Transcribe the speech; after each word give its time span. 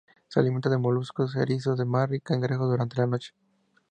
Se 0.29 0.39
alimenta 0.39 0.67
de 0.67 0.79
moluscos, 0.79 1.35
erizos 1.35 1.77
de 1.77 1.85
mar 1.85 2.11
y 2.11 2.19
cangrejos 2.21 2.71
durante 2.71 2.95
la 2.97 3.05
noche. 3.05 3.33